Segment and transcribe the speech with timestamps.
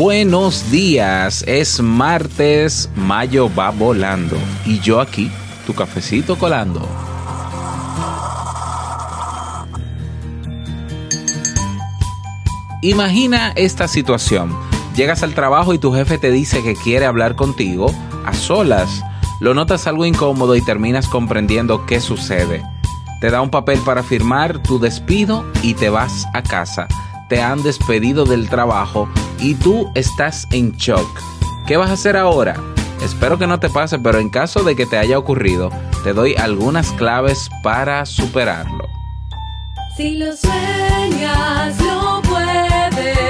[0.00, 1.44] buenos días.
[1.46, 4.34] Es martes, mayo va volando.
[4.64, 5.30] Y yo aquí,
[5.66, 6.80] tu cafecito colando.
[12.80, 14.56] Imagina esta situación.
[14.96, 17.94] Llegas al trabajo y tu jefe te dice que quiere hablar contigo
[18.24, 19.02] a solas.
[19.38, 22.62] Lo notas algo incómodo y terminas comprendiendo qué sucede.
[23.20, 26.88] Te da un papel para firmar tu despido y te vas a casa
[27.30, 29.08] te han despedido del trabajo
[29.38, 31.08] y tú estás en shock.
[31.66, 32.56] ¿Qué vas a hacer ahora?
[33.02, 35.70] Espero que no te pase, pero en caso de que te haya ocurrido,
[36.02, 38.88] te doy algunas claves para superarlo.
[39.96, 43.29] Si lo sueñas, lo puedes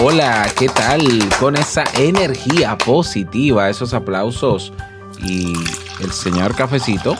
[0.00, 1.00] Hola, ¿qué tal?
[1.40, 4.72] Con esa energía positiva, esos aplausos
[5.20, 5.52] y
[6.00, 7.16] el señor cafecito,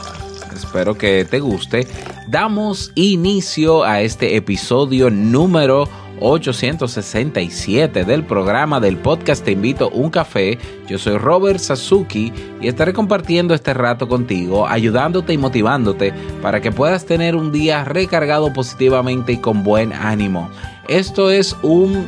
[0.55, 1.89] espero que te guste.
[2.29, 5.89] Damos inicio a este episodio número
[6.21, 10.57] 867 del programa del podcast Te invito un café.
[10.87, 16.71] Yo soy Robert Sasuki y estaré compartiendo este rato contigo, ayudándote y motivándote para que
[16.71, 20.49] puedas tener un día recargado positivamente y con buen ánimo.
[20.87, 22.07] Esto es un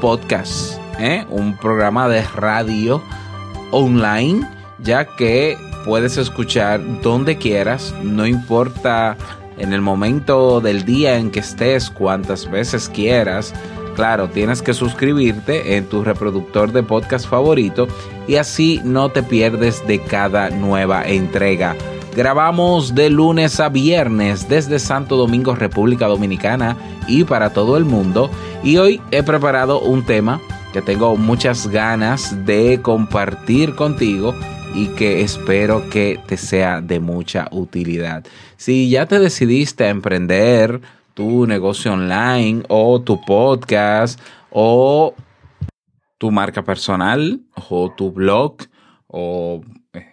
[0.00, 1.24] podcast, ¿eh?
[1.30, 3.02] un programa de radio
[3.70, 9.16] online, ya que puedes escuchar donde quieras, no importa
[9.58, 13.54] en el momento del día en que estés, cuantas veces quieras.
[13.94, 17.86] Claro, tienes que suscribirte en tu reproductor de podcast favorito
[18.26, 21.76] y así no te pierdes de cada nueva entrega.
[22.16, 26.76] Grabamos de lunes a viernes desde Santo Domingo, República Dominicana
[27.08, 28.30] y para todo el mundo.
[28.62, 30.40] Y hoy he preparado un tema
[30.72, 34.32] que tengo muchas ganas de compartir contigo
[34.76, 38.24] y que espero que te sea de mucha utilidad.
[38.56, 40.80] Si ya te decidiste a emprender
[41.14, 44.20] tu negocio online o tu podcast
[44.50, 45.14] o
[46.18, 48.58] tu marca personal o tu blog
[49.16, 49.62] o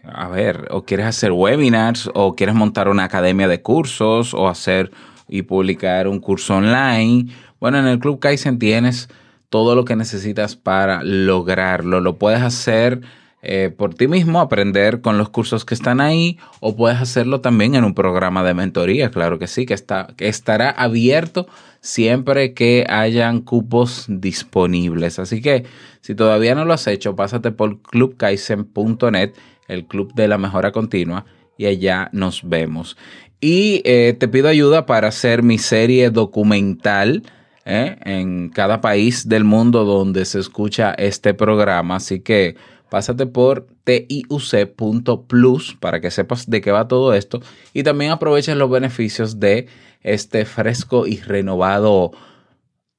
[0.04, 4.92] a ver, o quieres hacer webinars, o quieres montar una academia de cursos, o hacer
[5.28, 7.26] y publicar un curso online.
[7.60, 9.10] Bueno, en el Club Kaizen tienes
[9.50, 12.00] todo lo que necesitas para lograrlo.
[12.00, 13.02] Lo puedes hacer
[13.42, 17.76] eh, por ti mismo, aprender con los cursos que están ahí, o puedes hacerlo también
[17.76, 21.48] en un programa de mentoría, claro que sí, que, está, que estará abierto
[21.80, 25.18] siempre que hayan cupos disponibles.
[25.18, 25.66] Así que
[26.02, 29.34] si todavía no lo has hecho, pásate por clubkaizen.net
[29.68, 31.26] el Club de la Mejora Continua,
[31.58, 32.98] y allá nos vemos.
[33.40, 37.24] Y eh, te pido ayuda para hacer mi serie documental
[37.66, 41.96] eh, en cada país del mundo donde se escucha este programa.
[41.96, 42.56] Así que
[42.92, 47.42] pásate por tiuc.plus para que sepas de qué va todo esto
[47.74, 49.70] y también aproveches los beneficios de
[50.02, 52.12] este fresco y renovado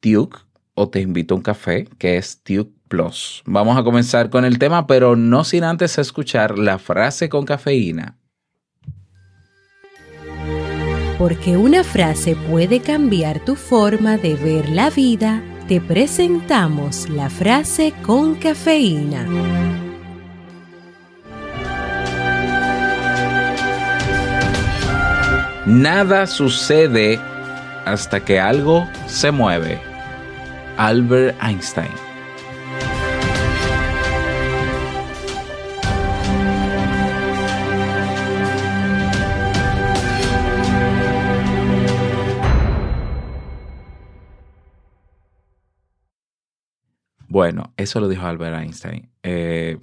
[0.00, 0.38] Tuke
[0.74, 2.72] o te invito a un café que es Tuke
[3.46, 8.18] Vamos a comenzar con el tema, pero no sin antes escuchar la frase con cafeína.
[11.18, 17.94] Porque una frase puede cambiar tu forma de ver la vida, te presentamos la frase
[18.02, 19.81] con cafeína.
[25.64, 27.20] Nada sucede
[27.84, 29.80] hasta que algo se mueve.
[30.76, 31.92] Albert Einstein.
[47.28, 49.10] Bueno, eso lo dijo Albert Einstein.
[49.22, 49.78] Eh,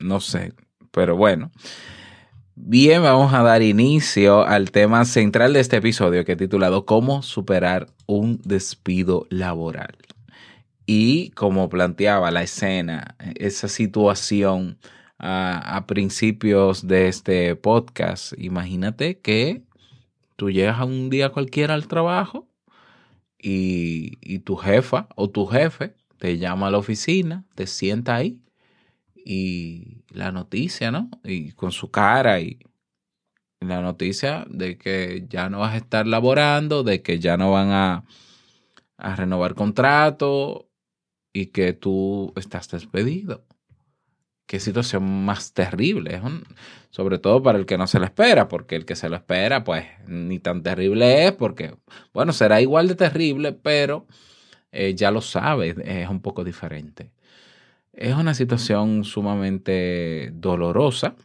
[0.00, 0.52] no sé,
[0.90, 1.52] pero bueno.
[2.62, 7.22] Bien, vamos a dar inicio al tema central de este episodio que he titulado ¿Cómo
[7.22, 9.96] superar un despido laboral?
[10.84, 14.78] Y como planteaba la escena, esa situación
[15.18, 18.34] a, a principios de este podcast.
[18.36, 19.62] Imagínate que
[20.36, 22.46] tú llegas un día cualquiera al trabajo
[23.38, 28.38] y, y tu jefa o tu jefe te llama a la oficina, te sienta ahí
[29.24, 31.10] y la noticia, ¿no?
[31.24, 32.58] Y con su cara y
[33.60, 37.70] la noticia de que ya no vas a estar laborando, de que ya no van
[37.70, 38.04] a,
[38.96, 40.68] a renovar contrato
[41.32, 43.44] y que tú estás despedido
[44.50, 46.20] qué situación más terrible.
[46.90, 49.62] Sobre todo para el que no se lo espera, porque el que se lo espera,
[49.62, 51.76] pues ni tan terrible es, porque,
[52.12, 54.08] bueno, será igual de terrible, pero
[54.72, 57.12] eh, ya lo sabes, es un poco diferente.
[57.92, 61.16] Es una situación sumamente dolorosa,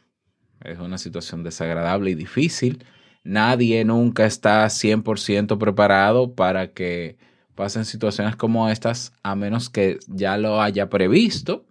[0.63, 2.83] es una situación desagradable y difícil.
[3.23, 7.17] Nadie nunca está 100% preparado para que
[7.55, 11.65] pasen situaciones como estas, a menos que ya lo haya previsto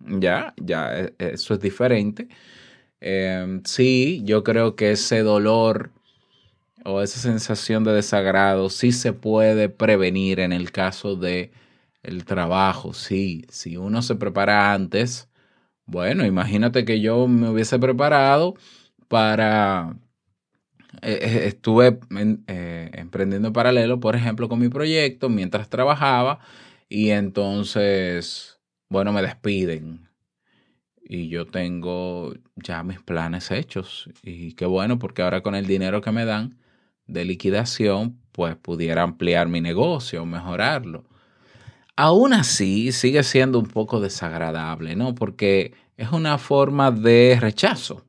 [0.00, 2.28] ya, ya, e, eso es diferente.
[3.00, 5.92] Em, sí, yo creo que ese dolor
[6.84, 11.50] o esa sensación de desagrado sí se puede prevenir en el caso de
[12.08, 12.92] el trabajo.
[12.94, 15.28] Sí, si uno se prepara antes,
[15.86, 18.54] bueno, imagínate que yo me hubiese preparado
[19.08, 19.96] para
[21.02, 21.98] eh, eh, estuve
[22.46, 26.40] eh, emprendiendo en paralelo, por ejemplo, con mi proyecto mientras trabajaba
[26.88, 30.08] y entonces bueno, me despiden
[31.02, 34.10] y yo tengo ya mis planes hechos.
[34.22, 36.58] Y qué bueno, porque ahora con el dinero que me dan
[37.06, 41.04] de liquidación, pues pudiera ampliar mi negocio, mejorarlo.
[42.00, 45.16] Aún así, sigue siendo un poco desagradable, ¿no?
[45.16, 48.04] Porque es una forma de rechazo,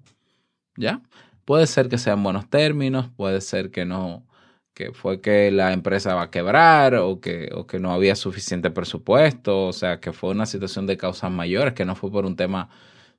[0.77, 1.01] ¿ya?
[1.43, 4.27] Puede ser que sean buenos términos, puede ser que no,
[4.75, 8.69] que fue que la empresa va a quebrar o que, o que no había suficiente
[8.69, 12.35] presupuesto, o sea, que fue una situación de causas mayores, que no fue por un
[12.35, 12.69] tema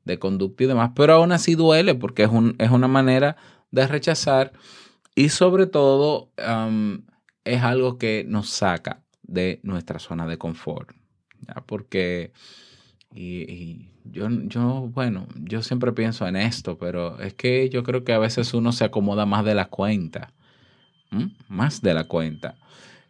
[0.04, 3.36] de conducta y demás, pero aún así duele porque es, un, es una manera
[3.72, 4.52] de rechazar
[5.16, 6.30] y sobre todo
[7.44, 10.90] es algo que nos saca de nuestra zona de confort,
[11.46, 11.62] ¿ya?
[11.66, 12.32] porque
[13.14, 18.12] y, yo, yo, bueno, yo siempre pienso en esto, pero es que yo creo que
[18.12, 20.32] a veces uno se acomoda más de la cuenta
[21.48, 22.56] más de la cuenta.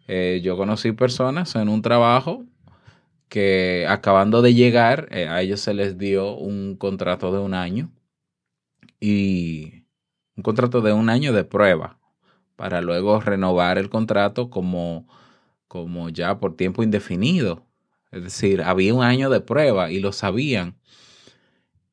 [0.07, 2.45] Eh, yo conocí personas en un trabajo
[3.29, 7.91] que acabando de llegar, eh, a ellos se les dio un contrato de un año
[8.99, 9.85] y
[10.35, 11.97] un contrato de un año de prueba
[12.55, 15.07] para luego renovar el contrato como,
[15.71, 17.65] como ya por tiempo indefinido.
[18.11, 20.75] Es decir, había un año de prueba y lo sabían.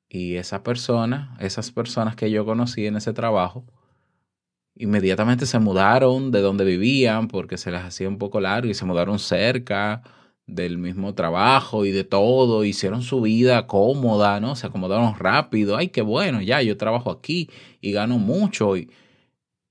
[0.09, 3.65] Y esa persona, esas personas que yo conocí en ese trabajo,
[4.75, 8.85] inmediatamente se mudaron de donde vivían porque se les hacía un poco largo y se
[8.85, 10.03] mudaron cerca
[10.45, 14.57] del mismo trabajo y de todo, hicieron su vida cómoda, ¿no?
[14.57, 17.49] Se acomodaron rápido, ay, qué bueno, ya yo trabajo aquí
[17.81, 18.91] y gano mucho y,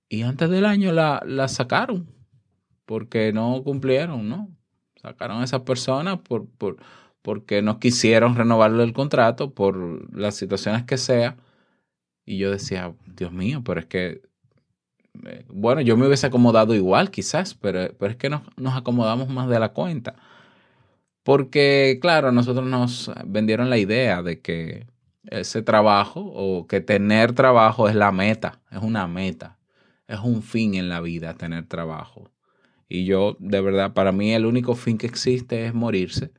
[0.07, 2.16] y antes del año la, la sacaron
[2.87, 4.49] porque no cumplieron, ¿no?
[5.01, 6.77] Sacaron a esas personas por, por,
[7.21, 11.37] porque no quisieron renovarle el contrato por las situaciones que sea.
[12.25, 14.21] Y yo decía, Dios mío, pero es que
[15.25, 19.29] eh, bueno, yo me hubiese acomodado igual quizás, pero, pero es que nos, nos acomodamos
[19.29, 20.15] más de la cuenta.
[21.23, 24.87] Porque, claro, nosotros nos vendieron la idea de que
[25.25, 29.57] ese trabajo o que tener trabajo es la meta, es una meta,
[30.07, 32.31] es un fin en la vida tener trabajo.
[32.89, 36.31] Y yo, de verdad, para mí el único fin que existe es morirse.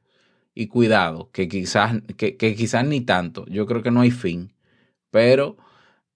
[0.54, 4.52] Y cuidado, que quizás, que, que quizás ni tanto, yo creo que no hay fin,
[5.10, 5.56] pero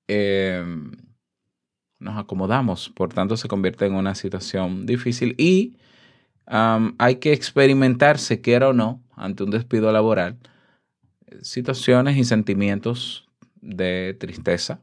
[0.08, 0.64] eh,
[2.00, 5.34] nos acomodamos, por tanto se convierte en una situación difícil.
[5.38, 5.76] Y
[6.46, 10.38] hay que experimentar, se quiera o no, ante un despido laboral,
[11.40, 13.28] situaciones y sentimientos
[13.60, 14.82] de tristeza,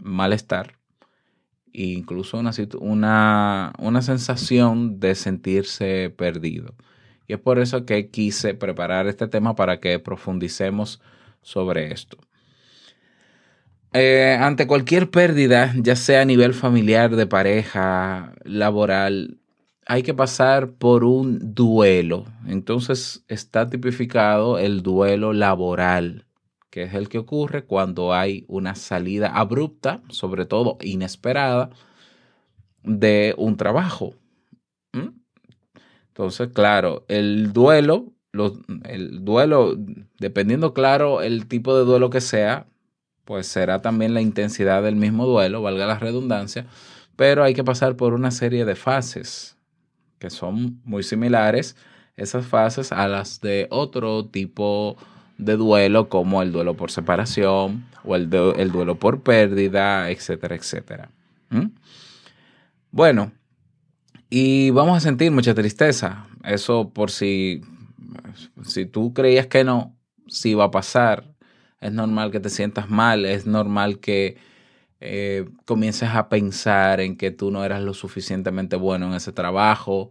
[0.00, 0.77] malestar
[1.72, 6.74] incluso una, una, una sensación de sentirse perdido.
[7.26, 11.00] Y es por eso que quise preparar este tema para que profundicemos
[11.42, 12.18] sobre esto.
[13.92, 19.38] Eh, ante cualquier pérdida, ya sea a nivel familiar, de pareja, laboral,
[19.86, 22.26] hay que pasar por un duelo.
[22.46, 26.26] Entonces está tipificado el duelo laboral,
[26.70, 31.70] que es el que ocurre cuando hay una salida abrupta, sobre todo inesperada,
[32.82, 34.14] de un trabajo.
[36.08, 38.12] Entonces, claro, el duelo,
[38.84, 39.76] el duelo,
[40.18, 42.66] dependiendo, claro, el tipo de duelo que sea,
[43.24, 46.66] pues será también la intensidad del mismo duelo, valga la redundancia,
[47.14, 49.56] pero hay que pasar por una serie de fases
[50.18, 51.76] que son muy similares,
[52.16, 58.16] esas fases a las de otro tipo de duelo como el duelo por separación o
[58.16, 61.10] el, el duelo por pérdida, etcétera, etcétera.
[62.90, 63.32] Bueno,
[64.30, 66.26] y vamos a sentir mucha tristeza.
[66.44, 67.62] Eso por si,
[68.62, 71.24] si tú creías que no, sí va a pasar.
[71.80, 74.36] Es normal que te sientas mal, es normal que
[75.00, 80.10] eh, comiences a pensar en que tú no eras lo suficientemente bueno en ese trabajo.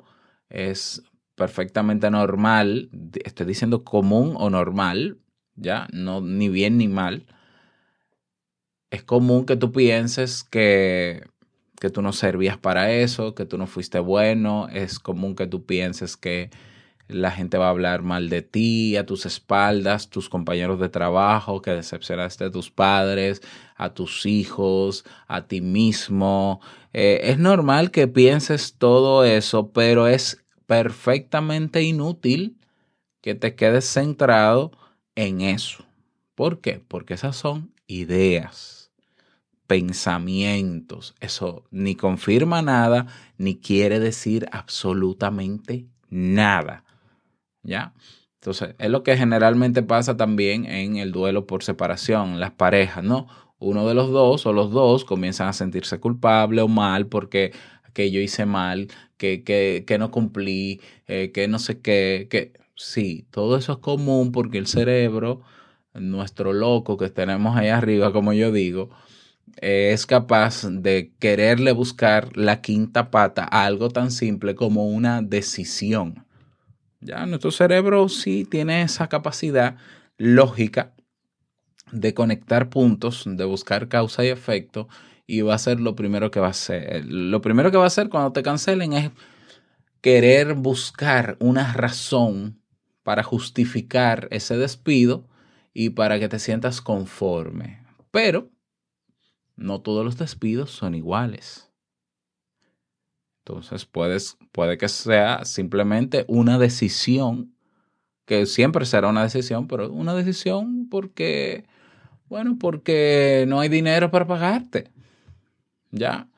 [0.50, 1.04] Es
[1.38, 2.90] perfectamente normal,
[3.24, 5.20] estoy diciendo común o normal,
[5.56, 7.28] ya, no ni bien ni mal.
[8.90, 11.24] Es común que tú pienses que
[11.80, 15.66] que tú no servías para eso, que tú no fuiste bueno, es común que tú
[15.66, 16.50] pienses que
[17.08, 21.62] la gente va a hablar mal de ti, a tus espaldas, tus compañeros de trabajo,
[21.62, 23.42] que decepcionaste a tus padres,
[23.76, 26.60] a tus hijos, a ti mismo.
[26.94, 32.58] Eh, es normal que pienses todo eso, pero es perfectamente inútil
[33.22, 34.72] que te quedes centrado
[35.16, 35.86] en eso.
[36.36, 36.84] ¿Por qué?
[36.88, 38.78] Porque esas son ideas
[39.68, 41.14] pensamientos.
[41.20, 43.06] Eso ni confirma nada,
[43.38, 46.84] ni quiere decir absolutamente nada.
[47.62, 47.94] ¿Ya?
[48.36, 53.28] Entonces, es lo que generalmente pasa también en el duelo por separación, las parejas, ¿no?
[53.60, 57.52] Uno de los dos o los dos comienzan a sentirse culpable o mal porque
[57.98, 62.54] que yo hice mal, que, que, que no cumplí, eh, que no sé qué, que
[62.76, 65.42] sí, todo eso es común porque el cerebro,
[65.96, 68.92] nuestro loco que tenemos ahí arriba, como yo digo,
[69.62, 76.24] es capaz de quererle buscar la quinta pata a algo tan simple como una decisión.
[77.02, 79.76] Ya nuestro cerebro sí tiene esa capacidad
[80.20, 80.94] lógica
[81.92, 84.88] de conectar puntos, de buscar causa y efecto,
[85.28, 87.06] y va a ser lo primero que va a hacer.
[87.06, 89.12] Lo primero que va a hacer cuando te cancelen es
[90.02, 92.62] querer buscar una razón
[93.04, 95.28] para justificar ese despido
[95.74, 97.86] y para que te sientas conforme.
[98.10, 98.50] Pero
[99.58, 101.70] no todos los despidos son iguales.
[103.46, 107.54] Entonces puedes, puede que sea simplemente una decisión,
[108.26, 111.66] que siempre será una decisión, pero una decisión porque,
[112.28, 114.92] bueno, porque no hay dinero para pagarte.
[115.92, 116.30] Ya.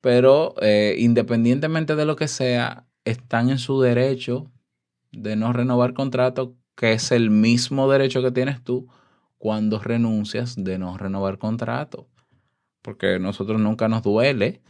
[0.00, 4.50] Pero eh, independientemente de lo que sea, están en su derecho
[5.12, 8.88] de no renovar contrato, que es el mismo derecho que tienes tú
[9.38, 12.08] cuando renuncias de no renovar contrato
[12.82, 14.60] porque a nosotros nunca nos duele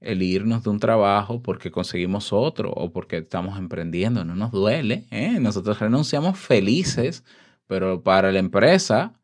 [0.00, 5.06] el irnos de un trabajo porque conseguimos otro o porque estamos emprendiendo, no nos duele.
[5.10, 5.40] ¿eh?
[5.40, 7.24] Nosotros renunciamos felices,
[7.66, 9.14] pero para la empresa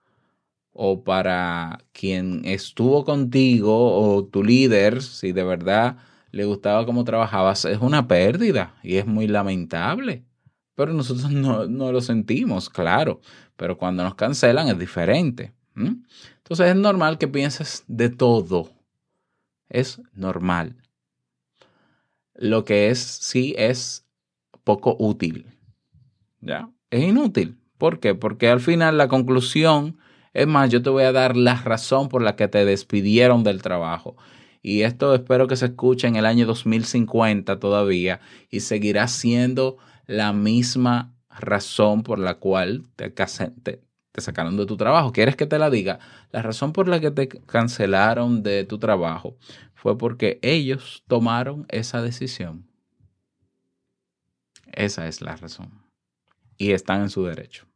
[0.73, 5.99] o para quien estuvo contigo o tu líder, si de verdad
[6.31, 10.25] le gustaba cómo trabajabas, es una pérdida y es muy lamentable.
[10.75, 13.21] Pero nosotros no, lo sentimos, claro.
[13.57, 15.52] Pero cuando nos cancelan es diferente.
[15.76, 18.71] Entonces es normal que pienses de todo.
[19.69, 20.76] Es normal.
[22.35, 24.07] Lo que es, sí, es
[24.64, 25.47] poco útil.
[26.41, 26.71] ¿Ya?
[26.91, 27.59] Es inútil.
[27.79, 28.14] ¿Por qué?
[28.14, 29.99] Porque al final la conclusión,
[30.33, 33.62] es más, yo te voy a dar la razón por la que te despidieron del
[33.62, 34.17] trabajo.
[34.62, 40.33] Y esto espero que se escuche en el año 2050 todavía y seguirá siendo la
[40.33, 45.12] misma razón por la cual te, te, te sacaron de tu trabajo.
[45.12, 45.99] ¿Quieres que te la diga?
[46.31, 49.37] La razón por la que te cancelaron de tu trabajo
[49.75, 52.69] fue porque ellos tomaron esa decisión.
[54.73, 55.83] Esa es la razón.
[56.57, 57.67] Y están en su derecho.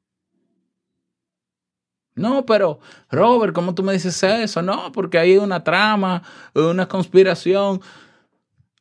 [2.17, 2.81] No, pero
[3.11, 4.63] Robert, ¿cómo tú me dices eso?
[4.63, 6.23] No, porque hay una trama,
[6.55, 7.83] una conspiración.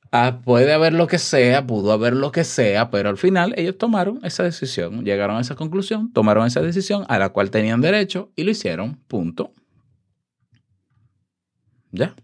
[0.10, 3.78] Ah, puede haber lo que sea, pudo haber lo que sea, pero al final ellos
[3.78, 8.32] tomaron esa decisión, llegaron a esa conclusión, tomaron esa decisión a la cual tenían derecho
[8.38, 9.52] y lo hicieron, punto.
[11.92, 12.16] ¿Ya?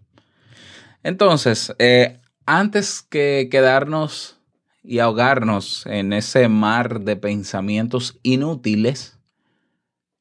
[1.02, 4.38] Entonces, eh, antes que quedarnos
[4.82, 9.18] y ahogarnos en ese mar de pensamientos inútiles,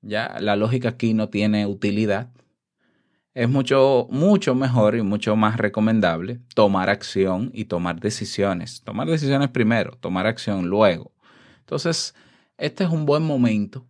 [0.02, 2.30] ya la lógica aquí no tiene utilidad
[3.34, 8.82] es mucho, mucho mejor y mucho más recomendable tomar acción y tomar decisiones.
[8.82, 11.12] Tomar decisiones primero, tomar acción luego.
[11.60, 12.14] Entonces,
[12.58, 13.86] este es un buen momento,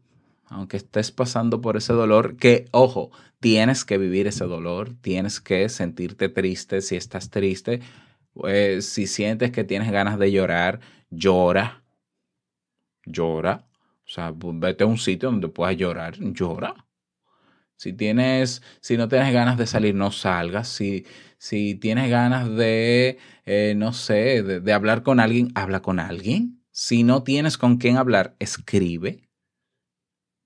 [0.46, 5.68] aunque estés pasando por ese dolor, que, ojo, tienes que vivir ese dolor, tienes que
[5.70, 7.82] sentirte triste si estás triste.
[8.34, 11.82] Pues, si sientes que tienes ganas de llorar, llora.
[13.06, 13.66] Llora.
[14.12, 16.76] O sea, vete a un sitio donde puedas llorar, llora
[17.82, 20.68] si tienes, si no tienes ganas de salir, no salgas.
[20.68, 21.04] Si,
[21.40, 26.64] si tienes ganas de, eh, no sé, de, hablar con alguien, habla con alguien.
[26.70, 29.28] Si no tienes con quién hablar, escribe.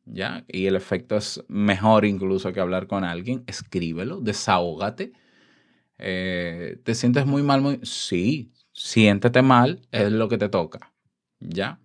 [0.06, 0.46] ¿ya?
[0.48, 3.44] Y el efecto es mejor incluso que hablar con alguien.
[3.48, 5.12] Escríbelo, desahógate.
[5.98, 7.60] Eh, ¿Te sientes muy mal?
[7.60, 7.82] Muy...
[7.84, 10.94] Sí, siéntete mal, es lo que te toca,
[11.42, 11.82] ¿ya?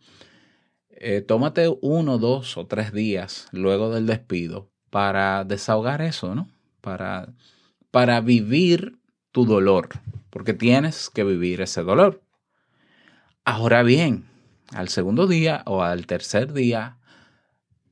[1.02, 6.46] Eh, tómate uno, dos o tres días luego del despido para desahogar eso, ¿no?
[6.82, 7.32] Para,
[7.90, 8.98] para vivir
[9.32, 9.88] tu dolor,
[10.28, 12.22] porque tienes que vivir ese dolor.
[13.46, 14.26] Ahora bien,
[14.74, 16.98] al segundo día o al tercer día,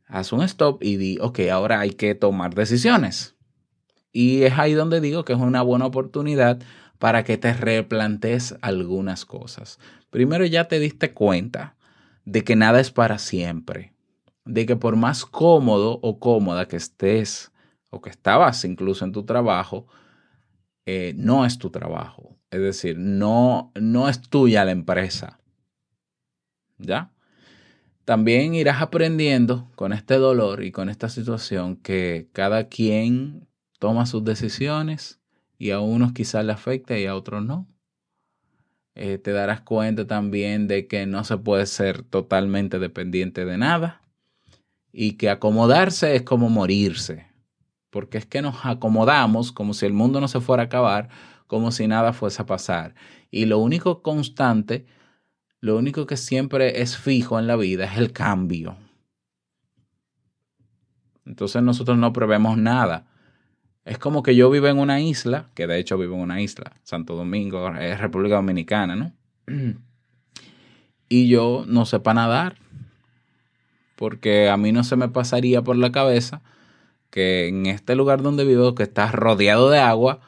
[0.07, 3.37] haz un stop y di, ok, ahora hay que tomar decisiones.
[4.13, 6.61] Y es ahí donde digo que es una buena oportunidad
[6.99, 9.79] para que te replantes algunas cosas.
[10.11, 11.78] Primero ya te diste cuenta
[12.29, 13.95] de que nada es para siempre,
[14.45, 17.51] de que por más cómodo o cómoda que estés
[17.89, 19.87] o que estabas incluso en tu trabajo,
[20.85, 22.37] eh, no es tu trabajo.
[22.51, 25.41] Es decir, no, no es tuya la empresa.
[26.77, 27.13] ¿Ya?
[28.05, 34.23] También irás aprendiendo con este dolor y con esta situación que cada quien toma sus
[34.23, 35.19] decisiones
[35.57, 37.67] y a unos quizás le afecta y a otros no.
[38.99, 44.03] Eh, te darás cuenta también de que no se puede ser totalmente dependiente de nada
[44.93, 47.27] y que acomodarse es como morirse,
[47.91, 51.09] porque es que nos acomodamos como si el mundo no se fuera a acabar,
[51.47, 52.95] como si nada fuese a pasar.
[53.31, 54.87] Y lo único constante
[55.61, 58.77] lo único que siempre es fijo en la vida es el cambio.
[61.25, 63.07] Entonces nosotros no prevemos nada.
[63.89, 66.73] Es como que yo vivo en una isla, que de hecho vivo en una isla,
[66.83, 69.13] Santo Domingo, es República Dominicana, ¿no?
[71.09, 72.57] Y yo no sepa nadar,
[73.97, 76.43] porque a mí no se me pasaría por la cabeza
[77.09, 80.21] que en este lugar donde vivo, que está rodeado de agua,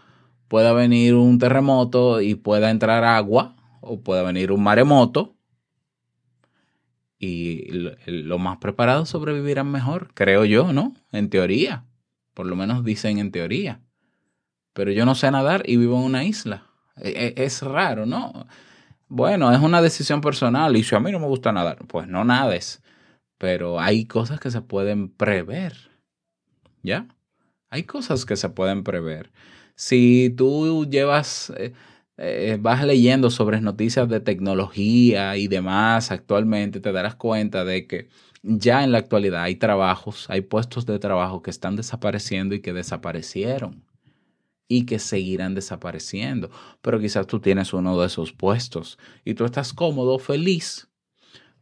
[0.49, 5.35] pueda venir un terremoto y pueda entrar agua o puede venir un maremoto
[7.19, 7.71] y
[8.07, 10.95] los más preparados sobrevivirán mejor, creo yo, ¿no?
[11.13, 11.85] En teoría,
[12.41, 13.83] por lo menos dicen en teoría.
[14.73, 16.71] Pero yo no sé nadar y vivo en una isla.
[16.97, 18.47] E, e, es, raro, ¿no?
[19.09, 22.25] Bueno, es una decisión personal y si a mí no me gusta nadar, pues no
[22.25, 22.83] nades.
[23.37, 25.91] Pero hay cosas que se pueden prever.
[26.83, 27.09] ¿Ya?
[27.69, 29.31] Hay cosas que se pueden prever.
[29.75, 31.53] Si tú llevas...
[31.59, 31.75] Eh,
[32.17, 38.09] eh, vas leyendo sobre noticias de tecnología y demás actualmente, te darás cuenta de que
[38.43, 42.73] ya en la actualidad hay trabajos, hay puestos de trabajo que están desapareciendo y que
[42.73, 43.85] desaparecieron
[44.69, 46.51] y que seguirán desapareciendo.
[46.81, 50.89] Pero quizás tú tienes uno de esos puestos y tú estás cómodo, feliz,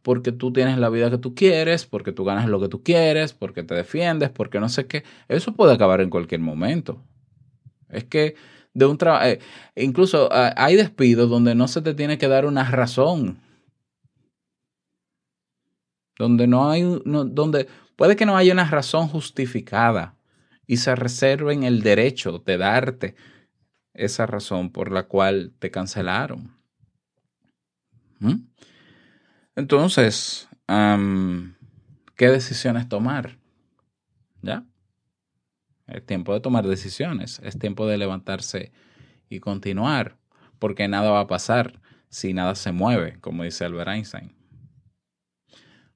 [0.01, 3.33] porque tú tienes la vida que tú quieres, porque tú ganas lo que tú quieres,
[3.33, 5.03] porque te defiendes, porque no sé qué.
[5.27, 7.03] Eso puede acabar en cualquier momento.
[7.89, 8.35] Es que
[8.73, 9.25] de un trabajo.
[9.25, 9.39] Eh,
[9.75, 13.39] incluso ah, hay despidos donde no se te tiene que dar una razón.
[16.19, 20.15] Donde no hay, donde puede que no haya una razón justificada
[20.67, 23.15] y se reserven el derecho de darte
[23.95, 26.55] esa razón por la cual te cancelaron.
[28.19, 28.35] ¿Mm?
[29.55, 33.37] Entonces, ¿qué decisiones tomar?
[34.41, 34.65] ¿Ya?
[35.87, 38.71] Es tiempo de tomar decisiones, es tiempo de levantarse
[39.29, 40.17] y continuar,
[40.59, 44.38] porque nada va a pasar si nada se mueve, como dice Albert Einstein.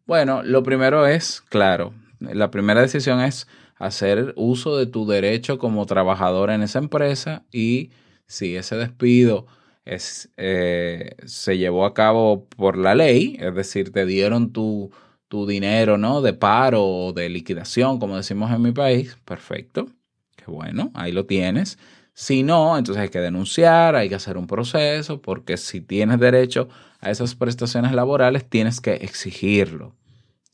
[0.06, 5.86] Bueno, lo primero es, claro, la primera decisión es hacer uso de tu derecho como
[5.86, 7.92] trabajador en esa empresa y
[8.28, 9.46] si ese despido
[9.86, 14.92] es, eh, se llevó a cabo por la ley, es decir, te dieron tu,
[15.30, 16.22] tu dinero, ¿no?
[16.22, 19.88] De paro o de liquidación, como decimos en mi país, perfecto.
[20.36, 21.80] Qué bueno, ahí lo tienes.
[22.14, 26.70] Si no, entonces hay que denunciar, hay que hacer un proceso, porque si tienes derecho
[27.04, 29.94] a esas prestaciones laborales, tienes que exigirlo.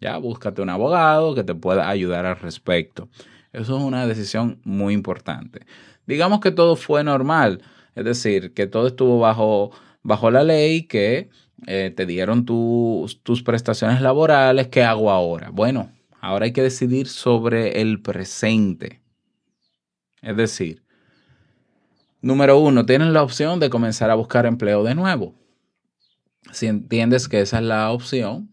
[0.01, 3.07] Ya, búscate un abogado que te pueda ayudar al respecto.
[3.53, 5.65] Eso es una decisión muy importante.
[6.07, 7.62] Digamos que todo fue normal,
[7.93, 11.29] es decir, que todo estuvo bajo, bajo la ley, que
[11.67, 15.49] eh, te dieron tus prestaciones laborales, ¿qué hago ahora?
[15.51, 19.01] Bueno, ahora hay que decidir sobre el presente.
[20.23, 20.81] Es decir,
[22.21, 25.35] número uno, tienes la opción de comenzar a buscar empleo de nuevo.
[26.52, 28.49] Si entiendes que esa es la opción,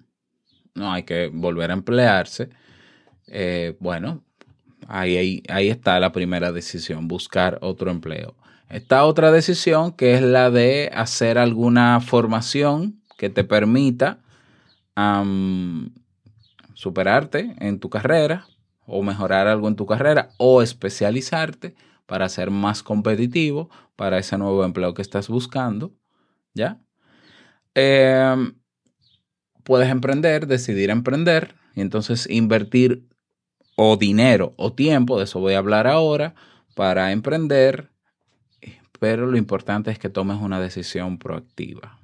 [0.75, 2.51] no hay que volver a emplearse.
[3.27, 4.22] Eh, bueno,
[4.87, 8.37] ahí, ahí está la primera decisión, buscar otro empleo.
[8.68, 14.20] Esta otra decisión que es la de hacer alguna formación que te permita
[16.75, 18.46] superarte en tu carrera
[18.87, 21.75] o mejorar algo en tu carrera o especializarte
[22.07, 25.92] para ser más competitivo para ese nuevo empleo que estás buscando,
[26.55, 26.81] ¿ya?
[27.78, 28.54] Em,
[29.62, 33.06] puedes emprender, decidir emprender y entonces invertir
[33.76, 36.34] o dinero o tiempo, de eso voy a hablar ahora,
[36.74, 37.90] para emprender,
[38.98, 42.00] pero lo importante es que tomes una decisión proactiva.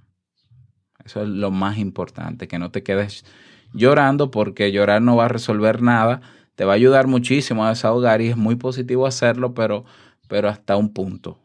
[1.07, 3.25] Eso es lo más importante, que no te quedes
[3.73, 6.21] llorando porque llorar no va a resolver nada,
[6.55, 9.87] te va a ayudar muchísimo a desahogar y es muy positivo hacerlo, pero,
[10.29, 11.39] pero hasta un punto.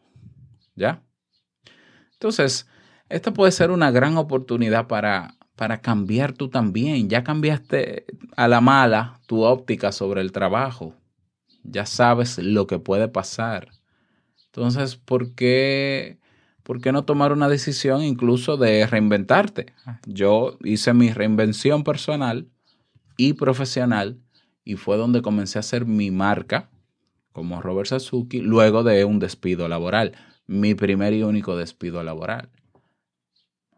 [0.76, 1.02] ¿Ya?
[2.12, 2.68] Entonces,
[3.08, 7.08] esta puede ser una gran oportunidad para, para cambiar tú también.
[7.08, 10.94] Ya cambiaste a la mala tu óptica sobre el trabajo.
[11.64, 13.72] Ya sabes lo que puede pasar.
[14.46, 16.18] Entonces, ¿por qué,
[16.62, 19.74] ¿por qué no tomar una decisión incluso de reinventarte?
[20.06, 22.48] Yo hice mi reinvención personal
[23.16, 24.18] y profesional
[24.64, 26.70] y fue donde comencé a hacer mi marca
[27.32, 30.12] como Robert Sasuki luego de un despido laboral,
[30.46, 32.48] mi primer y único despido laboral.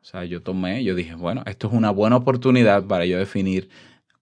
[0.02, 3.68] O sea, yo tomé, yo dije, bueno, esto es una buena oportunidad para yo definir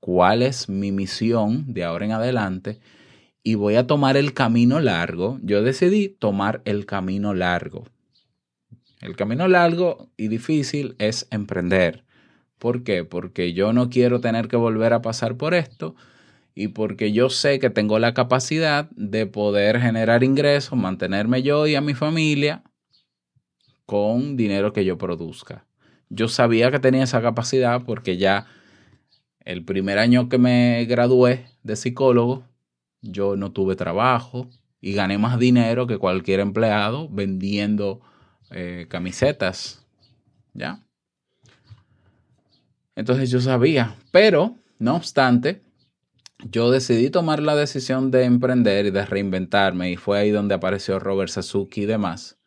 [0.00, 2.80] cuál es mi misión de ahora en adelante
[3.44, 5.38] y voy a tomar el camino largo.
[5.42, 7.84] Yo decidí tomar el camino largo.
[9.00, 12.04] El camino largo y difícil es emprender.
[12.58, 13.04] ¿Por qué?
[13.04, 15.94] Porque yo no quiero tener que volver a pasar por esto
[16.56, 21.76] y porque yo sé que tengo la capacidad de poder generar ingresos, mantenerme yo y
[21.76, 22.64] a mi familia
[23.88, 25.64] con dinero que yo produzca.
[26.10, 28.46] Yo sabía que tenía esa capacidad porque ya
[29.46, 32.44] el primer año que me gradué de psicólogo,
[33.00, 34.50] yo no tuve trabajo
[34.82, 38.02] y gané más dinero que cualquier empleado vendiendo
[38.50, 39.86] eh, camisetas.
[40.52, 40.84] ¿Ya?
[42.94, 45.62] Entonces yo sabía, pero no obstante,
[46.44, 50.98] yo decidí tomar la decisión de emprender y de reinventarme y fue ahí donde apareció
[50.98, 52.37] Robert Sasuki y demás.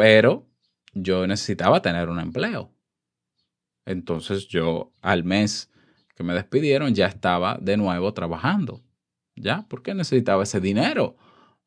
[0.00, 0.46] Pero
[0.94, 2.72] yo necesitaba tener un empleo.
[3.84, 5.70] Entonces yo al mes
[6.16, 8.80] que me despidieron ya estaba de nuevo trabajando.
[9.36, 9.66] ¿Ya?
[9.68, 11.18] Porque necesitaba ese dinero.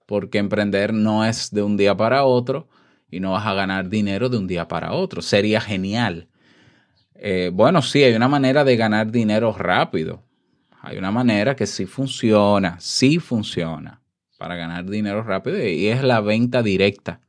[0.08, 2.68] Porque emprender no es de un día para otro
[3.08, 5.22] y no vas a ganar dinero de un día para otro.
[5.22, 6.28] Sería genial.
[7.14, 10.24] Eh, bueno, sí, hay una manera de ganar dinero rápido.
[10.82, 14.02] Hay una manera que sí funciona, sí funciona
[14.40, 17.20] para ganar dinero rápido y es la venta directa.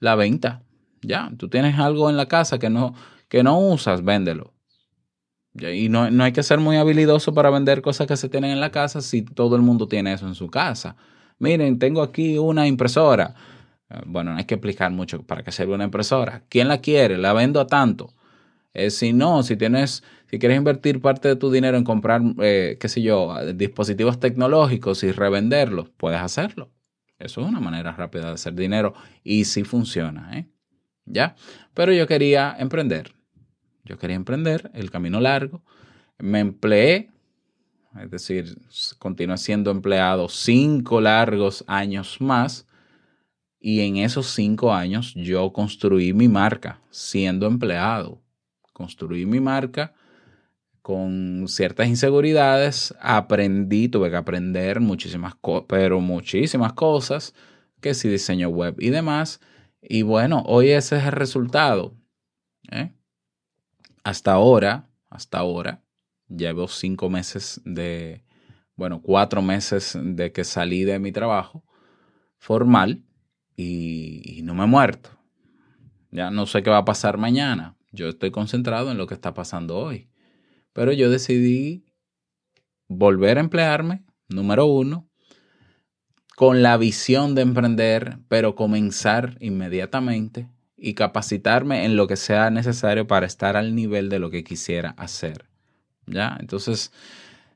[0.00, 0.62] La venta.
[1.02, 2.94] Ya, tú tienes algo en la casa que no,
[3.28, 4.52] que no usas, véndelo.
[5.54, 8.60] Y no, no, hay que ser muy habilidoso para vender cosas que se tienen en
[8.60, 10.96] la casa si todo el mundo tiene eso en su casa.
[11.38, 13.34] Miren, tengo aquí una impresora.
[13.90, 16.44] Eh, bueno, no hay que explicar mucho para qué sirve una impresora.
[16.48, 17.18] ¿Quién la quiere?
[17.18, 18.14] La vendo a tanto.
[18.74, 22.78] Eh, si no, si tienes, si quieres invertir parte de tu dinero en comprar, eh,
[22.80, 26.70] qué sé yo, dispositivos tecnológicos y revenderlos, puedes hacerlo.
[27.20, 30.36] Eso es una manera rápida de hacer dinero y sí funciona.
[30.38, 30.48] ¿eh?
[31.04, 31.36] ¿ya?
[31.74, 33.12] Pero yo quería emprender.
[33.84, 35.62] Yo quería emprender el camino largo.
[36.18, 37.10] Me empleé,
[38.00, 38.58] es decir,
[38.98, 42.66] continué siendo empleado cinco largos años más.
[43.58, 48.22] Y en esos cinco años yo construí mi marca siendo empleado.
[48.72, 49.92] Construí mi marca
[50.82, 52.94] con ciertas inseguridades.
[53.00, 57.34] Aprendí, tuve que aprender muchísimas cosas, pero muchísimas cosas,
[57.80, 59.40] que si diseño web y demás.
[59.82, 61.94] Y bueno, hoy ese es el resultado.
[62.70, 62.92] ¿eh?
[64.04, 65.82] Hasta ahora, hasta ahora,
[66.28, 68.24] llevo cinco meses de,
[68.76, 71.64] bueno, cuatro meses de que salí de mi trabajo
[72.38, 73.04] formal
[73.56, 75.10] y, no me he muerto.
[76.10, 77.76] Ya no sé qué va a pasar mañana.
[77.92, 80.08] Yo estoy concentrado en lo que está pasando hoy.
[80.72, 81.84] Pero yo decidí
[82.88, 85.08] volver a emplearme, número uno,
[86.36, 93.06] con la visión de emprender, pero comenzar inmediatamente y capacitarme en lo que sea necesario
[93.06, 95.44] para estar al nivel de lo que quisiera hacer.
[96.06, 96.36] ¿Ya?
[96.40, 96.92] Entonces,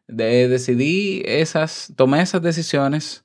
[0.07, 3.25] decidí esas, tomé esas decisiones.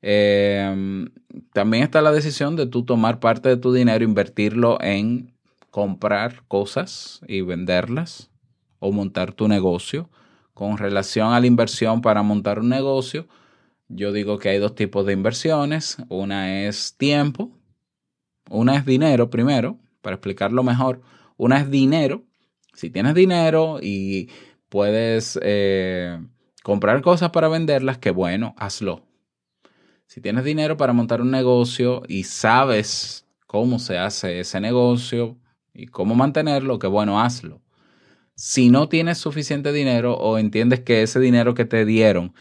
[0.00, 1.10] Em,
[1.52, 5.34] también está la decisión de tú tomar parte de tu dinero, invertirlo en
[5.70, 8.29] comprar cosas y venderlas
[8.80, 10.10] o montar tu negocio.
[10.52, 13.28] Con relación a la inversión para montar un negocio,
[13.88, 15.98] yo digo que hay dos tipos de inversiones.
[16.08, 17.50] Una es tiempo,
[18.48, 21.00] una es dinero primero, para explicarlo mejor.
[21.36, 22.24] Una es dinero.
[22.74, 24.28] Si tienes dinero y
[24.68, 26.18] puedes eh,
[26.62, 29.02] comprar cosas para venderlas, que bueno, hazlo.
[30.06, 35.36] Si tienes dinero para montar un negocio y sabes cómo se hace ese negocio
[35.72, 37.60] y cómo mantenerlo, que bueno, hazlo.
[38.42, 42.32] Si no tienes suficiente dinero o entiendes que ese dinero que te dieron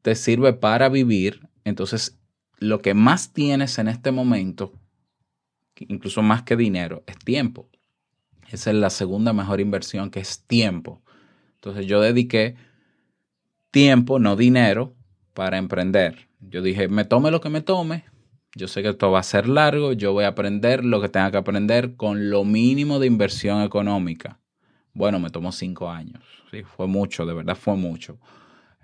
[0.00, 2.18] te sirve para vivir, entonces
[2.58, 4.72] lo que más tienes en este momento,
[5.76, 7.68] incluso más que dinero, es tiempo.
[8.50, 11.02] Esa es la segunda mejor inversión, que es tiempo.
[11.56, 12.56] Entonces yo dediqué
[13.70, 14.94] tiempo, no dinero,
[15.34, 16.30] para emprender.
[16.40, 18.06] Yo dije, me tome lo que me tome.
[18.54, 21.30] Yo sé que esto va a ser largo, yo voy a aprender lo que tenga
[21.30, 24.40] que aprender con lo mínimo de inversión económica.
[24.94, 26.22] Bueno, me tomó cinco años.
[26.50, 28.18] Sí, fue mucho, de verdad fue mucho.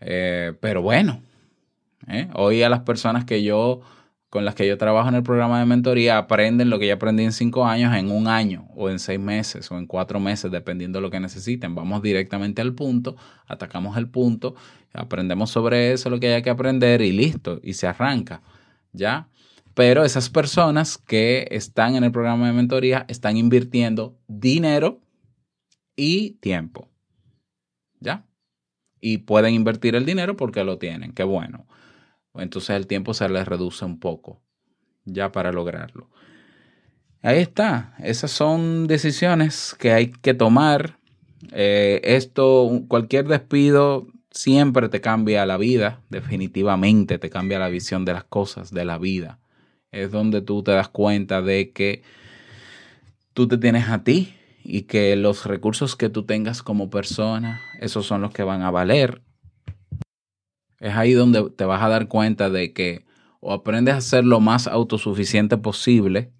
[0.00, 1.22] Eh, pero bueno,
[2.08, 2.28] ¿eh?
[2.34, 3.80] hoy a las personas que yo
[4.30, 7.24] con las que yo trabajo en el programa de mentoría aprenden lo que yo aprendí
[7.24, 10.98] en cinco años en un año o en seis meses o en cuatro meses, dependiendo
[10.98, 11.74] de lo que necesiten.
[11.74, 13.16] Vamos directamente al punto,
[13.48, 14.54] atacamos el punto,
[14.92, 18.40] aprendemos sobre eso, lo que hay que aprender y listo, y se arranca,
[18.92, 19.26] ¿ya?
[19.74, 25.00] Pero esas personas que están en el programa de mentoría están invirtiendo dinero
[25.96, 26.88] y tiempo,
[28.00, 28.26] ¿ya?
[29.00, 31.66] Y pueden invertir el dinero porque lo tienen, qué bueno
[32.34, 34.40] entonces el tiempo se les reduce un poco
[35.04, 36.08] ya para lograrlo.
[37.22, 40.98] Ahí está, esas son decisiones que hay que tomar.
[41.52, 48.12] Eh, esto, cualquier despido siempre te cambia la vida, definitivamente te cambia la visión de
[48.12, 49.38] las cosas, de la vida.
[49.90, 52.02] Es donde tú te das cuenta de que
[53.34, 58.06] tú te tienes a ti y que los recursos que tú tengas como persona, esos
[58.06, 59.22] son los que van a valer
[60.80, 63.04] es ahí donde te vas a dar cuenta de que
[63.40, 66.32] o aprendes a ser lo más autosuficiente posible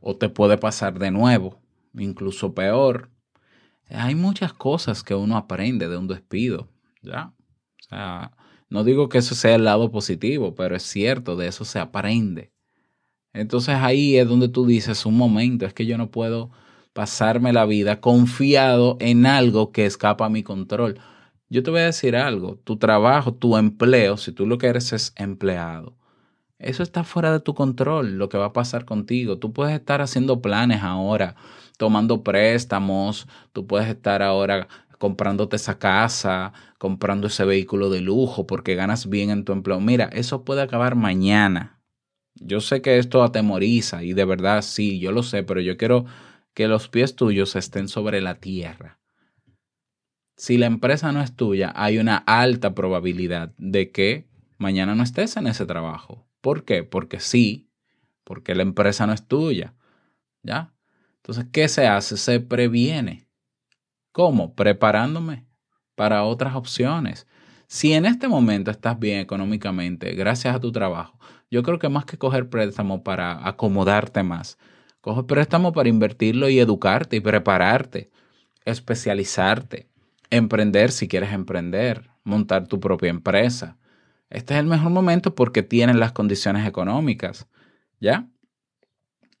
[0.00, 1.60] o te puede pasar de nuevo,
[1.94, 3.10] incluso peor.
[3.90, 6.68] Hay muchas cosas que uno aprende de un despido,
[7.02, 7.34] ¿ya?
[8.70, 12.52] No digo que eso sea el lado positivo, pero es cierto, de eso se aprende.
[13.32, 16.50] Entonces ahí es donde tú dices, un momento, es que yo no puedo
[16.92, 20.98] pasarme la vida confiado en algo que escapa a mi control.
[21.48, 24.92] Yo te voy a decir algo, tu trabajo, tu empleo, si tú lo que eres
[24.92, 25.96] es empleado,
[26.58, 29.38] eso está fuera de tu control, lo que va a pasar contigo.
[29.38, 31.34] Tú puedes estar haciendo planes ahora,
[31.76, 38.76] tomando préstamos, tú puedes estar ahora comprándote esa casa, comprando ese vehículo de lujo porque
[38.76, 39.80] ganas bien en tu empleo.
[39.80, 41.80] Mira, eso puede acabar mañana.
[42.36, 46.06] Yo sé que esto atemoriza y de verdad sí, yo lo sé, pero yo quiero
[46.54, 49.02] que los pies tuyos estén sobre la tierra
[50.42, 55.36] si la empresa no es tuya, hay una alta probabilidad de que mañana no estés
[55.36, 56.26] en ese trabajo.
[56.40, 56.82] ¿Por qué?
[56.82, 57.70] Porque sí,
[58.24, 59.74] porque la empresa no es tuya.
[60.42, 60.74] ¿Ya?
[61.18, 62.16] Entonces, ¿qué se hace?
[62.16, 63.28] Se previene.
[64.10, 64.56] ¿Cómo?
[64.56, 65.46] Preparándome
[65.94, 67.28] para otras opciones.
[67.68, 71.20] Si en este momento estás bien económicamente, gracias a tu trabajo,
[71.52, 74.58] yo creo que más que coger préstamo para acomodarte más,
[75.02, 78.10] coge préstamo para invertirlo y educarte y prepararte,
[78.64, 79.88] especializarte,
[80.30, 83.76] emprender si quieres emprender, montar tu propia empresa.
[84.30, 87.48] Este es el mejor momento porque tienes las condiciones económicas,
[88.00, 88.28] ¿ya?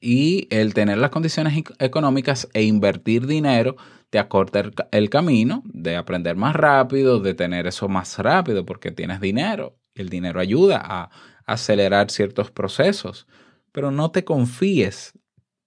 [0.00, 3.76] Y el tener las condiciones económicas e invertir dinero
[4.10, 9.20] te acorta el, camino de aprender más rápido, de tener eso más rápido porque tienes
[9.20, 9.78] dinero.
[9.94, 11.10] El dinero ayuda a
[11.46, 13.28] acelerar ciertos procesos.
[13.70, 15.14] Pero no te confíes,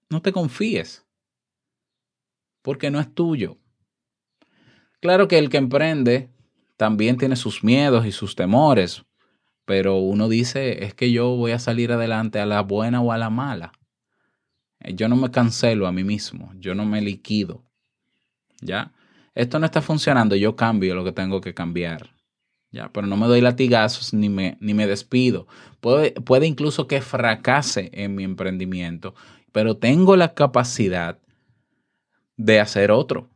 [0.10, 1.06] no te confíes,
[2.62, 3.58] porque no es tuyo.
[5.02, 6.30] Claro que el que emprende
[6.78, 9.06] también tiene sus miedos y sus temores,
[9.65, 13.18] pero uno dice, es que yo voy a salir adelante a la buena o a
[13.18, 13.72] la mala.
[14.80, 17.63] Eh, yo no me cancelo a mí mismo, yo no me liquido.
[18.62, 18.94] ¿Ya?
[19.34, 22.15] Esto no está funcionando, yo cambio lo que tengo que cambiar.
[22.72, 22.91] ¿Ya?
[22.91, 25.48] Pero no me doy latigazos ni me, ni me despido.
[25.82, 29.15] Puede, puede incluso que fracase en mi emprendimiento,
[29.56, 31.18] pero tengo la capacidad
[32.36, 33.30] de hacer otro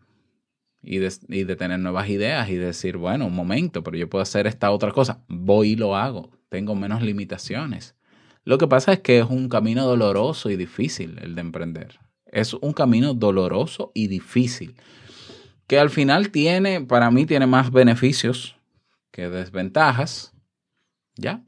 [0.84, 4.70] y de, tener nuevas ideas y decir, bueno, un momento, pero yo puedo hacer esta
[4.72, 5.24] otra cosa.
[5.30, 6.30] Voy y lo hago.
[6.50, 7.96] Tengo menos limitaciones.
[8.44, 12.00] Lo que pasa es que es un camino doloroso y difícil el de emprender.
[12.26, 14.76] Es un camino doloroso y difícil.
[15.68, 18.58] Que al final tiene, para mí, tiene más beneficios
[19.12, 20.34] que desventajas.
[21.16, 21.46] ¿Ya?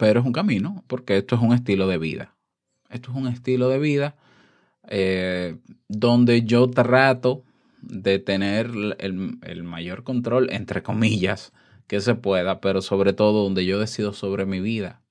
[0.00, 2.34] Pero es un camino, porque esto es un estilo de vida.
[2.88, 4.16] Esto es un estilo de vida
[4.88, 5.58] eh,
[5.88, 7.44] donde yo trato
[7.82, 11.52] de tener el, mayor control, entre comillas,
[11.86, 15.02] que se pueda, pero sobre todo donde yo decido sobre mi vida.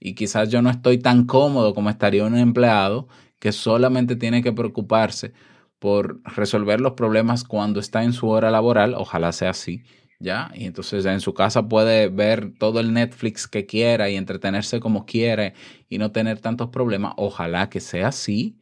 [0.00, 3.06] Y quizás yo no estoy tan cómodo como estaría un empleado
[3.38, 5.32] que solamente tiene que preocuparse
[5.78, 9.84] por resolver los problemas cuando está en su hora laboral, ojalá sea así,
[10.22, 10.50] ¿ya?
[10.54, 15.04] Y entonces en su casa puede ver todo el Netflix que quiera y entretenerse como
[15.04, 15.54] quiere
[15.88, 18.56] y no tener tantos problemas, ojalá que sea así,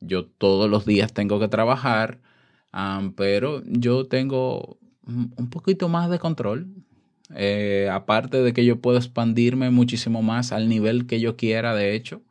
[0.00, 2.20] yo todos los días tengo que trabajar,
[3.16, 6.68] pero yo tengo un poquito más de control.
[7.34, 11.94] Eh, aparte de que yo puedo expandirme muchísimo más al nivel que yo quiera, de
[11.94, 12.22] hecho,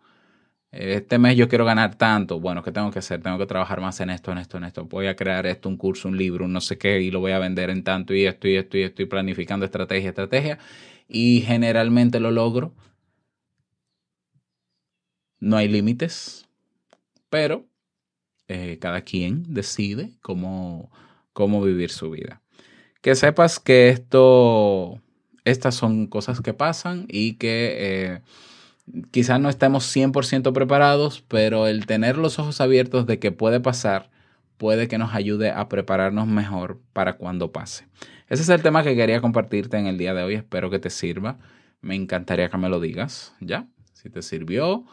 [0.72, 3.22] este mes yo quiero ganar tanto, bueno, ¿qué tengo que hacer?
[3.22, 4.86] Tengo que trabajar más en esto, en esto, en esto.
[4.86, 7.34] Voy a crear esto, un curso, un libro, un no sé qué, y lo voy
[7.34, 10.60] a vender en tanto, y esto, y esto, y estoy planificando estrategia, estrategia,
[11.10, 12.74] y generalmente lo logro.
[15.40, 16.48] No hay límites,
[17.30, 17.66] pero
[18.48, 20.90] eh, cada quien decide cómo,
[21.34, 22.42] cómo vivir su vida.
[23.02, 25.02] Que sepas que esto,
[25.44, 27.76] estas son cosas que pasan y que...
[27.78, 28.22] Eh,
[29.12, 34.10] quizás no estemos 100% preparados, pero el tener los ojos abiertos de que puede pasar
[34.58, 37.88] puede que nos ayude a prepararnos mejor para cuando pase.
[38.30, 40.36] Ese es el tema que quería compartirte en el día de hoy.
[40.36, 41.40] Espero que te sirva.
[41.82, 43.68] Me encantaría que me lo digas, ¿ya?
[43.94, 44.86] Si te sirvió,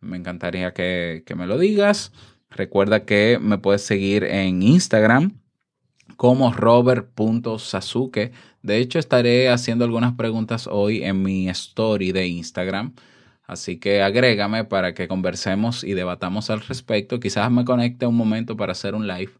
[0.00, 2.12] me encantaría que, que me lo digas.
[2.50, 5.40] Recuerda que me puedes seguir en Instagram
[6.16, 8.32] como robert.sasuke.
[8.62, 12.94] De hecho, estaré haciendo algunas preguntas hoy en mi story de Instagram.
[13.46, 17.20] Así que agrégame para que conversemos y debatamos al respecto.
[17.20, 19.32] Quizás me conecte un momento para hacer un live.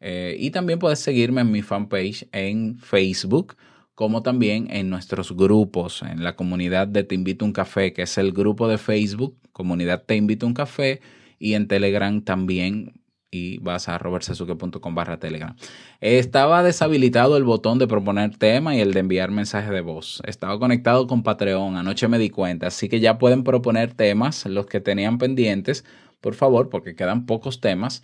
[0.00, 3.56] Eh, y también puedes seguirme en mi fanpage en Facebook,
[3.94, 8.18] como también en nuestros grupos, en la comunidad de Te Invito un Café, que es
[8.18, 11.00] el grupo de Facebook, comunidad Te Invito un Café,
[11.38, 12.94] y en Telegram también
[13.36, 15.56] y vas a robertsesuke.com barra telegram.
[16.00, 20.22] Estaba deshabilitado el botón de proponer tema y el de enviar mensaje de voz.
[20.26, 24.64] Estaba conectado con Patreon, anoche me di cuenta, así que ya pueden proponer temas, los
[24.66, 25.84] que tenían pendientes,
[26.20, 28.02] por favor, porque quedan pocos temas,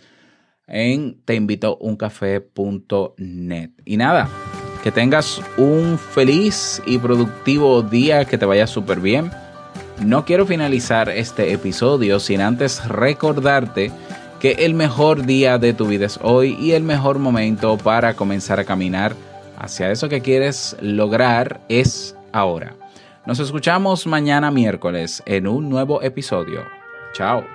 [0.67, 3.71] en teinvitouncafé.net.
[3.85, 4.29] Y nada,
[4.83, 9.31] que tengas un feliz y productivo día, que te vaya súper bien.
[10.03, 13.91] No quiero finalizar este episodio sin antes recordarte
[14.43, 18.59] que el mejor día de tu vida es hoy y el mejor momento para comenzar
[18.59, 19.15] a caminar
[19.57, 22.75] hacia eso que quieres lograr es ahora.
[23.25, 26.65] Nos escuchamos mañana miércoles en un nuevo episodio.
[27.13, 27.45] Chao.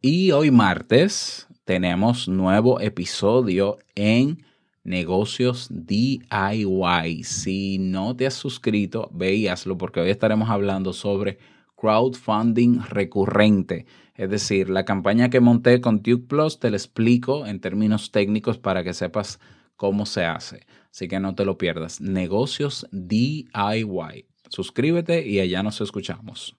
[0.00, 4.42] Y hoy martes tenemos nuevo episodio en
[4.84, 7.24] negocios DIY.
[7.24, 11.38] Si no te has suscrito, ve y hazlo porque hoy estaremos hablando sobre
[11.76, 13.86] crowdfunding recurrente.
[14.14, 18.58] Es decir, la campaña que monté con Duke Plus te la explico en términos técnicos
[18.58, 19.40] para que sepas
[19.76, 20.66] cómo se hace.
[20.90, 22.00] Así que no te lo pierdas.
[22.00, 24.26] Negocios DIY.
[24.48, 26.56] Suscríbete y allá nos escuchamos.